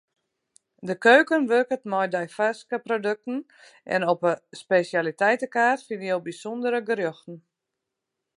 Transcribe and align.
De 0.87 0.93
keuken 1.05 1.43
wurket 1.51 1.83
mei 1.91 2.07
deifarske 2.15 2.77
produkten 2.87 3.37
en 3.95 4.01
op 4.13 4.19
'e 4.29 4.33
spesjaliteitekaart 4.61 5.81
fine 5.87 6.05
jo 6.11 6.17
bysûndere 6.27 6.79
gerjochten. 6.89 7.35